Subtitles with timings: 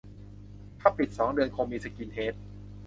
[0.79, 2.33] ถ้าปิดสองเดือนคงมีสกินเฮด